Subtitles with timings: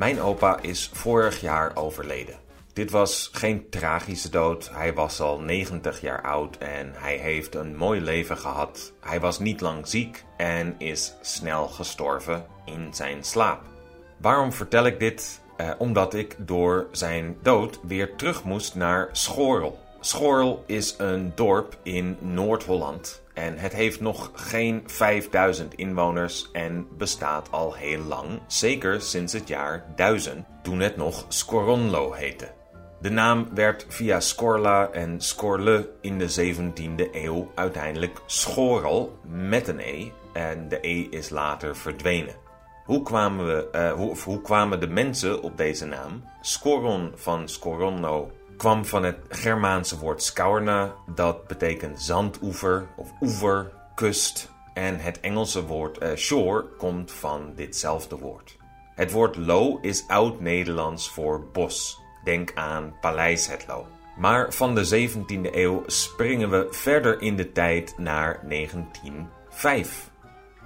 [0.00, 2.34] Mijn opa is vorig jaar overleden.
[2.72, 4.70] Dit was geen tragische dood.
[4.72, 8.92] Hij was al 90 jaar oud en hij heeft een mooi leven gehad.
[9.00, 13.62] Hij was niet lang ziek en is snel gestorven in zijn slaap.
[14.16, 15.40] Waarom vertel ik dit?
[15.56, 19.78] Eh, omdat ik door zijn dood weer terug moest naar Schorl.
[20.00, 27.50] Schorl is een dorp in Noord-Holland en het heeft nog geen 5000 inwoners en bestaat
[27.50, 32.52] al heel lang, zeker sinds het jaar 1000, toen het nog Scoronlo heette.
[33.00, 39.80] De naam werd via Scorla en Scorle in de 17e eeuw uiteindelijk Schorl met een
[39.80, 42.34] E en de E is later verdwenen.
[42.84, 46.24] Hoe kwamen, we, uh, hoe, hoe kwamen de mensen op deze naam?
[46.40, 54.50] Scoron van Scoronno kwam van het Germaanse woord skaurna, dat betekent zandoever of oever, kust.
[54.74, 58.56] En het Engelse woord uh, shore komt van ditzelfde woord.
[58.94, 62.00] Het woord lo is oud-Nederlands voor bos.
[62.24, 63.86] Denk aan Paleis Hetlo.
[64.18, 70.10] Maar van de 17e eeuw springen we verder in de tijd naar 1905.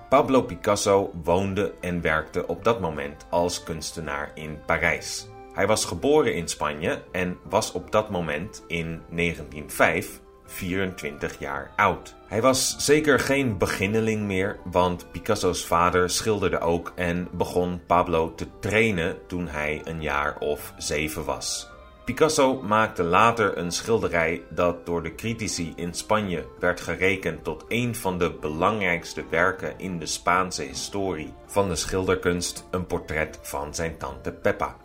[0.09, 5.33] Pablo Picasso woonde en werkte op dat moment als kunstenaar in Parijs.
[5.55, 12.15] Hij was geboren in Spanje en was op dat moment in 1905 24 jaar oud.
[12.27, 18.47] Hij was zeker geen beginneling meer, want Picasso's vader schilderde ook en begon Pablo te
[18.61, 21.73] trainen toen hij een jaar of zeven was.
[22.05, 27.95] Picasso maakte later een schilderij dat door de critici in Spanje werd gerekend tot een
[27.95, 33.97] van de belangrijkste werken in de Spaanse historie van de schilderkunst, een portret van zijn
[33.99, 34.77] tante Peppa.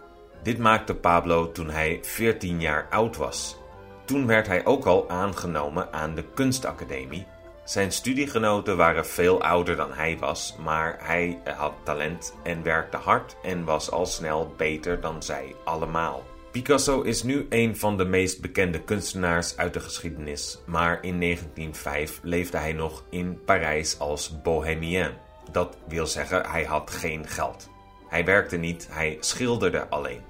[0.44, 3.58] Dit maakte Pablo toen hij 14 jaar oud was.
[4.06, 7.26] Toen werd hij ook al aangenomen aan de kunstacademie.
[7.64, 13.36] Zijn studiegenoten waren veel ouder dan hij was, maar hij had talent en werkte hard
[13.44, 16.24] en was al snel beter dan zij allemaal.
[16.52, 22.20] Picasso is nu een van de meest bekende kunstenaars uit de geschiedenis, maar in 1905
[22.24, 25.12] leefde hij nog in Parijs als bohemien.
[25.52, 27.70] Dat wil zeggen, hij had geen geld.
[28.08, 30.29] Hij werkte niet, hij schilderde alleen.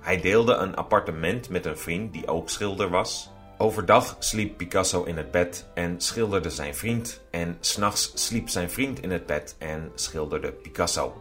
[0.00, 3.30] Hij deelde een appartement met een vriend die ook schilder was.
[3.58, 9.02] Overdag sliep Picasso in het bed en schilderde zijn vriend, en s'nachts sliep zijn vriend
[9.02, 11.14] in het bed en schilderde Picasso.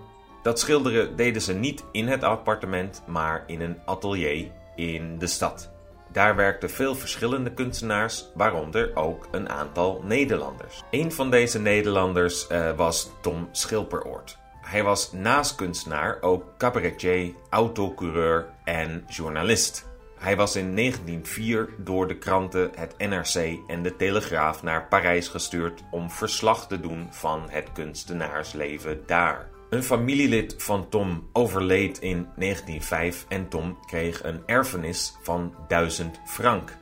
[0.44, 5.70] Dat schilderen deden ze niet in het appartement, maar in een atelier in de stad.
[6.12, 10.84] Daar werkten veel verschillende kunstenaars, waaronder ook een aantal Nederlanders.
[10.92, 14.38] Een van deze Nederlanders uh, was Tom Schilperoort.
[14.70, 19.88] Hij was naast kunstenaar ook cabaretier, autocoureur en journalist.
[20.18, 25.84] Hij was in 1904 door de kranten het NRC en de Telegraaf naar Parijs gestuurd
[25.92, 29.50] om verslag te doen van het kunstenaarsleven daar.
[29.70, 36.78] Een familielid van Tom overleed in 1905 en Tom kreeg een erfenis van 1000 frank.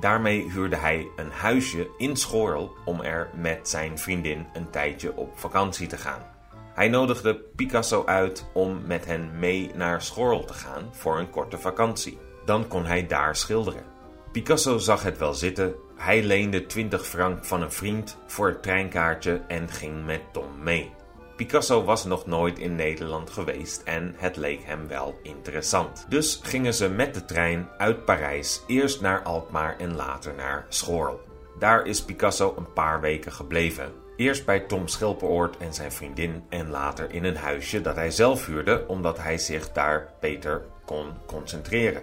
[0.00, 5.38] Daarmee huurde hij een huisje in Schorl om er met zijn vriendin een tijdje op
[5.38, 6.32] vakantie te gaan.
[6.74, 11.58] Hij nodigde Picasso uit om met hen mee naar Schorl te gaan voor een korte
[11.58, 12.18] vakantie.
[12.44, 13.84] Dan kon hij daar schilderen.
[14.32, 15.74] Picasso zag het wel zitten.
[15.96, 20.92] Hij leende 20 frank van een vriend voor het treinkaartje en ging met Tom mee.
[21.36, 26.06] Picasso was nog nooit in Nederland geweest en het leek hem wel interessant.
[26.08, 31.20] Dus gingen ze met de trein uit Parijs eerst naar Alkmaar en later naar Schorl.
[31.58, 33.92] Daar is Picasso een paar weken gebleven.
[34.22, 38.46] Eerst bij Tom Schilperoort en zijn vriendin en later in een huisje dat hij zelf
[38.46, 42.02] huurde omdat hij zich daar beter kon concentreren.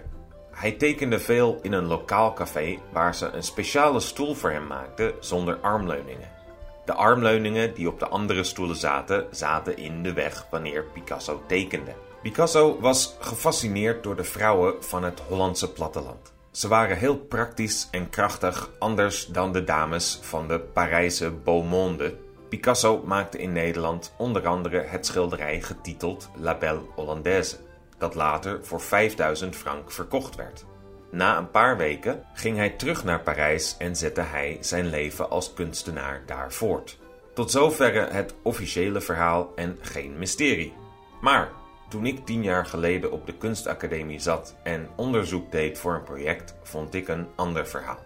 [0.50, 5.12] Hij tekende veel in een lokaal café waar ze een speciale stoel voor hem maakten
[5.20, 6.28] zonder armleuningen.
[6.84, 11.94] De armleuningen die op de andere stoelen zaten, zaten in de weg wanneer Picasso tekende.
[12.22, 16.32] Picasso was gefascineerd door de vrouwen van het Hollandse platteland.
[16.50, 22.16] Ze waren heel praktisch en krachtig, anders dan de dames van de Parijse Beaumonde.
[22.48, 27.56] Picasso maakte in Nederland onder andere het schilderij getiteld La Belle Hollandaise,
[27.98, 30.64] dat later voor 5000 frank verkocht werd.
[31.10, 35.52] Na een paar weken ging hij terug naar Parijs en zette hij zijn leven als
[35.52, 36.98] kunstenaar daar voort.
[37.34, 40.72] Tot zoverre het officiële verhaal en geen mysterie.
[41.20, 41.50] Maar
[41.90, 46.54] toen ik tien jaar geleden op de kunstacademie zat en onderzoek deed voor een project,
[46.62, 47.98] vond ik een ander verhaal.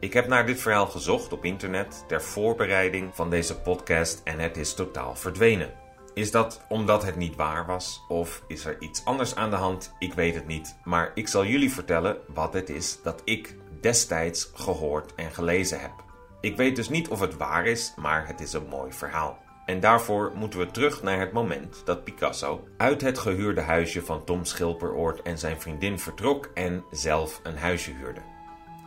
[0.00, 4.56] Ik heb naar dit verhaal gezocht op internet ter voorbereiding van deze podcast en het
[4.56, 5.72] is totaal verdwenen.
[6.14, 8.04] Is dat omdat het niet waar was?
[8.08, 9.92] Of is er iets anders aan de hand?
[9.98, 10.76] Ik weet het niet.
[10.84, 15.92] Maar ik zal jullie vertellen wat het is dat ik destijds gehoord en gelezen heb.
[16.40, 19.38] Ik weet dus niet of het waar is, maar het is een mooi verhaal.
[19.66, 24.24] En daarvoor moeten we terug naar het moment dat Picasso uit het gehuurde huisje van
[24.24, 28.20] Tom Schilperoort en zijn vriendin vertrok en zelf een huisje huurde.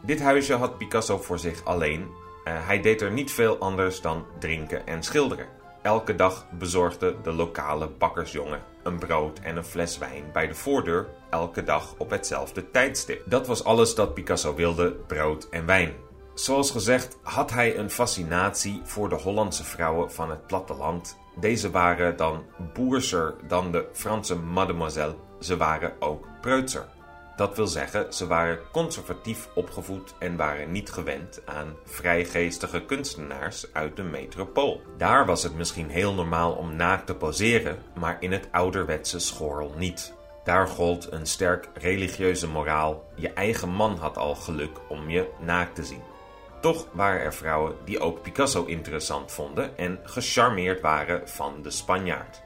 [0.01, 2.01] Dit huisje had Picasso voor zich alleen.
[2.01, 5.47] Uh, hij deed er niet veel anders dan drinken en schilderen.
[5.81, 11.07] Elke dag bezorgde de lokale bakkersjongen een brood en een fles wijn bij de voordeur,
[11.29, 13.21] elke dag op hetzelfde tijdstip.
[13.25, 15.93] Dat was alles dat Picasso wilde: brood en wijn.
[16.39, 21.17] Zoals gezegd had hij een fascinatie voor de Hollandse vrouwen van het platteland.
[21.39, 22.43] Deze waren dan
[22.73, 25.15] boerser dan de Franse mademoiselle.
[25.39, 26.87] Ze waren ook preutser.
[27.35, 33.95] Dat wil zeggen, ze waren conservatief opgevoed en waren niet gewend aan vrijgeestige kunstenaars uit
[33.95, 34.81] de metropool.
[34.97, 39.73] Daar was het misschien heel normaal om naakt te poseren, maar in het ouderwetse schorl
[39.77, 40.13] niet.
[40.43, 43.03] Daar gold een sterk religieuze moraal.
[43.15, 46.17] Je eigen man had al geluk om je naakt te zien.
[46.61, 52.41] Toch waren er vrouwen die ook Picasso interessant vonden en gecharmeerd waren van de Spanjaard.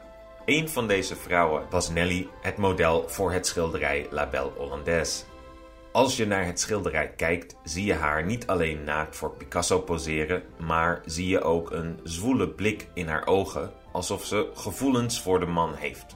[0.46, 5.24] Een van deze vrouwen was Nelly, het model voor het schilderij La Belle Hollandaise.
[5.92, 10.44] Als je naar het schilderij kijkt, zie je haar niet alleen naakt voor Picasso poseren,
[10.58, 15.46] maar zie je ook een zwoele blik in haar ogen, alsof ze gevoelens voor de
[15.46, 16.16] man heeft.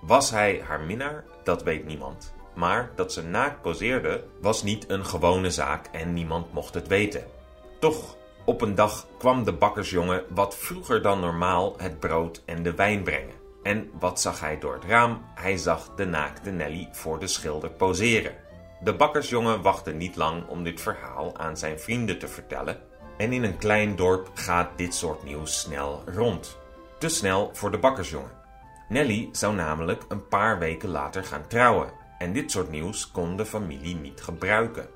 [0.00, 1.24] Was hij haar minnaar?
[1.44, 2.34] Dat weet niemand.
[2.54, 7.24] Maar dat ze naakt poseerde was niet een gewone zaak en niemand mocht het weten.
[7.78, 12.74] Toch, op een dag kwam de bakkersjongen wat vroeger dan normaal het brood en de
[12.74, 13.34] wijn brengen.
[13.62, 15.24] En wat zag hij door het raam?
[15.34, 18.34] Hij zag de naakte Nelly voor de schilder poseren.
[18.80, 22.78] De bakkersjongen wachtte niet lang om dit verhaal aan zijn vrienden te vertellen.
[23.16, 26.58] En in een klein dorp gaat dit soort nieuws snel rond.
[26.98, 28.38] Te snel voor de bakkersjongen.
[28.88, 31.99] Nelly zou namelijk een paar weken later gaan trouwen.
[32.20, 34.88] En dit soort nieuws kon de familie niet gebruiken.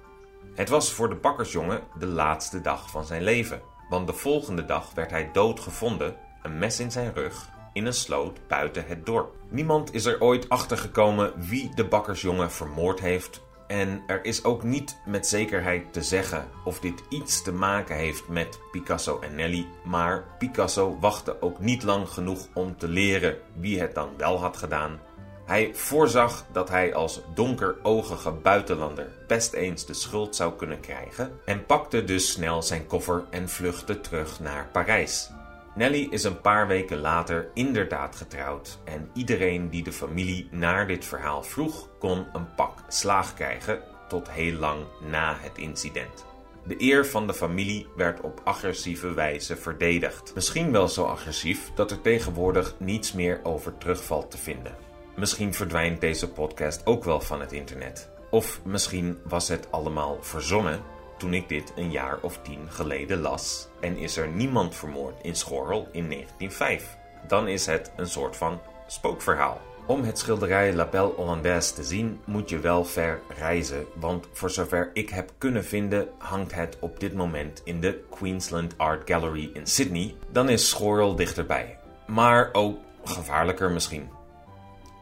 [0.54, 3.62] Het was voor de bakkersjongen de laatste dag van zijn leven.
[3.88, 7.94] Want de volgende dag werd hij dood gevonden, een mes in zijn rug in een
[7.94, 9.34] sloot buiten het dorp.
[9.48, 13.42] Niemand is er ooit achter gekomen wie de bakkersjongen vermoord heeft.
[13.66, 18.28] En er is ook niet met zekerheid te zeggen of dit iets te maken heeft
[18.28, 19.66] met Picasso en Nelly.
[19.84, 24.56] Maar Picasso wachtte ook niet lang genoeg om te leren wie het dan wel had
[24.56, 25.00] gedaan.
[25.44, 31.66] Hij voorzag dat hij als donkeroogige buitenlander best eens de schuld zou kunnen krijgen en
[31.66, 35.30] pakte dus snel zijn koffer en vluchtte terug naar Parijs.
[35.74, 41.04] Nelly is een paar weken later inderdaad getrouwd en iedereen die de familie naar dit
[41.04, 46.24] verhaal vroeg kon een pak slaag krijgen tot heel lang na het incident.
[46.66, 50.34] De eer van de familie werd op agressieve wijze verdedigd.
[50.34, 54.93] Misschien wel zo agressief dat er tegenwoordig niets meer over terugvalt te vinden.
[55.16, 58.10] Misschien verdwijnt deze podcast ook wel van het internet.
[58.30, 60.80] Of misschien was het allemaal verzonnen
[61.18, 63.68] toen ik dit een jaar of tien geleden las.
[63.80, 66.96] En is er niemand vermoord in Schorl in 1905.
[67.28, 69.60] Dan is het een soort van spookverhaal.
[69.86, 74.50] Om het schilderij La Belle Hollandaise te zien moet je wel ver reizen, want voor
[74.50, 79.50] zover ik heb kunnen vinden hangt het op dit moment in de Queensland Art Gallery
[79.52, 80.14] in Sydney.
[80.30, 84.13] Dan is Schorl dichterbij, maar ook gevaarlijker misschien.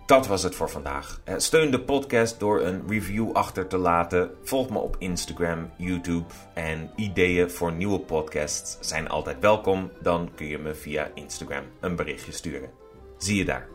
[0.07, 1.21] Dat was het voor vandaag.
[1.25, 4.31] Eh, steun de podcast door een review achter te laten.
[4.43, 9.91] Volg me op Instagram, YouTube en ideeën voor nieuwe podcasts zijn altijd welkom.
[10.01, 12.71] Dan kun je me via Instagram een berichtje sturen.
[13.19, 13.69] Zie je daar.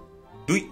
[0.46, 0.72] Doei!